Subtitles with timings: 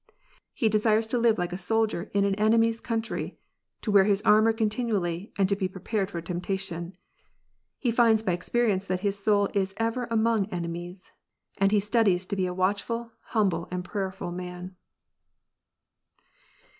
[0.55, 3.37] He desires to live like a soldier in an enemy s country,
[3.83, 6.97] to wear his armour continually, and to be prepared for temptation.
[7.77, 11.11] He hnds by experience that his soul is ever among enemies,
[11.59, 14.75] and he studies to be a watchful, humble, prayerful man.